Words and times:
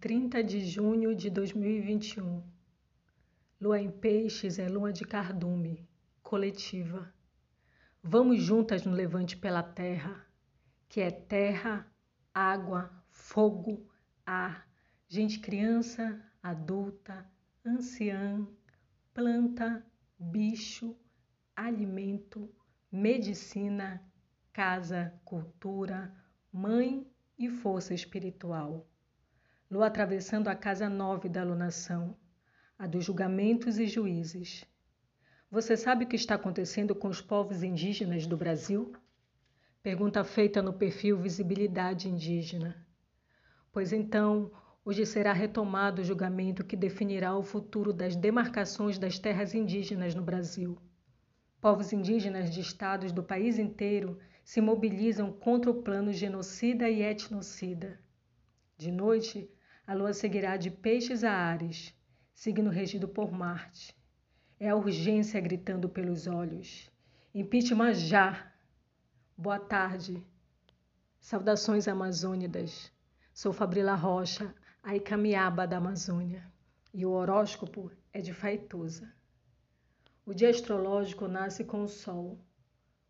30 0.00 0.42
de 0.42 0.60
junho 0.60 1.14
de 1.14 1.28
2021. 1.28 2.42
Lua 3.60 3.78
em 3.78 3.90
Peixes 3.90 4.58
é 4.58 4.66
lua 4.66 4.90
de 4.90 5.04
cardume, 5.04 5.86
coletiva. 6.22 7.12
Vamos 8.02 8.42
juntas 8.42 8.86
no 8.86 8.92
levante 8.92 9.36
pela 9.36 9.62
terra, 9.62 10.26
que 10.88 11.02
é 11.02 11.10
terra, 11.10 11.86
água, 12.32 12.90
fogo, 13.10 13.86
ar, 14.24 14.66
gente 15.06 15.38
criança, 15.38 16.18
adulta, 16.42 17.30
anciã, 17.62 18.48
planta, 19.12 19.84
bicho, 20.18 20.96
alimento, 21.54 22.50
medicina, 22.90 24.02
casa, 24.50 25.12
cultura, 25.26 26.10
mãe 26.50 27.06
e 27.38 27.50
força 27.50 27.92
espiritual. 27.92 28.86
Lua 29.70 29.86
atravessando 29.86 30.48
a 30.48 30.54
casa 30.56 30.88
nove 30.88 31.28
da 31.28 31.42
alunação, 31.42 32.16
a 32.76 32.88
dos 32.88 33.04
julgamentos 33.04 33.78
e 33.78 33.86
juízes. 33.86 34.64
Você 35.48 35.76
sabe 35.76 36.04
o 36.04 36.08
que 36.08 36.16
está 36.16 36.34
acontecendo 36.34 36.92
com 36.92 37.06
os 37.06 37.20
povos 37.20 37.62
indígenas 37.62 38.26
do 38.26 38.36
Brasil? 38.36 38.92
Pergunta 39.80 40.24
feita 40.24 40.60
no 40.60 40.72
perfil 40.72 41.16
Visibilidade 41.18 42.08
Indígena. 42.08 42.84
Pois 43.70 43.92
então, 43.92 44.50
hoje 44.84 45.06
será 45.06 45.32
retomado 45.32 46.02
o 46.02 46.04
julgamento 46.04 46.64
que 46.64 46.74
definirá 46.74 47.36
o 47.36 47.42
futuro 47.44 47.92
das 47.92 48.16
demarcações 48.16 48.98
das 48.98 49.20
terras 49.20 49.54
indígenas 49.54 50.16
no 50.16 50.22
Brasil. 50.22 50.76
Povos 51.60 51.92
indígenas 51.92 52.50
de 52.50 52.60
estados 52.60 53.12
do 53.12 53.22
país 53.22 53.56
inteiro 53.56 54.18
se 54.42 54.60
mobilizam 54.60 55.30
contra 55.30 55.70
o 55.70 55.80
plano 55.80 56.12
genocida 56.12 56.90
e 56.90 57.02
etnocida. 57.02 58.00
De 58.76 58.90
noite, 58.90 59.48
a 59.90 59.94
lua 59.94 60.12
seguirá 60.12 60.56
de 60.56 60.70
peixes 60.70 61.24
a 61.24 61.32
Ares, 61.32 61.92
signo 62.32 62.70
regido 62.70 63.08
por 63.08 63.32
Marte. 63.32 63.92
É 64.56 64.68
a 64.68 64.76
urgência 64.76 65.40
gritando 65.40 65.88
pelos 65.88 66.28
olhos. 66.28 66.88
Impeachment 67.34 67.94
já! 67.94 68.52
Boa 69.36 69.58
tarde. 69.58 70.24
Saudações 71.18 71.88
amazônidas. 71.88 72.92
Sou 73.34 73.52
Fabrila 73.52 73.96
Rocha, 73.96 74.54
a 74.80 74.94
Icamiaba 74.94 75.66
da 75.66 75.78
Amazônia, 75.78 76.46
e 76.94 77.04
o 77.04 77.10
horóscopo 77.10 77.90
é 78.12 78.20
de 78.20 78.32
Faituza. 78.32 79.12
O 80.24 80.32
dia 80.32 80.50
astrológico 80.50 81.26
nasce 81.26 81.64
com 81.64 81.82
o 81.82 81.88
Sol. 81.88 82.38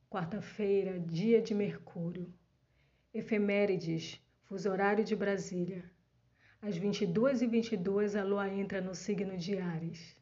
Quarta-feira, 0.08 0.98
dia 0.98 1.42
de 1.42 1.54
Mercúrio. 1.54 2.32
Efemérides, 3.12 4.19
fuso 4.44 4.70
horário 4.70 5.04
de 5.04 5.14
Brasília. 5.14 5.84
Às 6.62 6.78
22h22, 6.78 8.20
a 8.20 8.22
lua 8.22 8.47
entra 8.47 8.83
no 8.83 8.94
signo 8.94 9.34
de 9.34 9.56
Ares. 9.56 10.14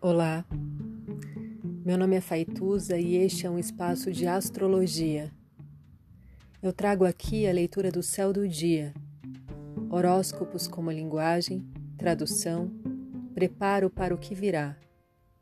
Olá, 0.00 0.44
meu 1.84 1.96
nome 1.96 2.16
é 2.16 2.20
Faituza 2.20 2.98
e 2.98 3.14
este 3.14 3.46
é 3.46 3.50
um 3.50 3.56
espaço 3.58 4.10
de 4.10 4.26
astrologia. 4.26 5.32
Eu 6.60 6.72
trago 6.72 7.04
aqui 7.04 7.46
a 7.46 7.52
leitura 7.52 7.92
do 7.92 8.02
céu 8.02 8.32
do 8.32 8.48
dia, 8.48 8.92
horóscopos 9.88 10.66
como 10.66 10.90
linguagem, 10.90 11.64
tradução, 11.96 12.72
preparo 13.34 13.88
para 13.88 14.12
o 14.12 14.18
que 14.18 14.34
virá, 14.34 14.76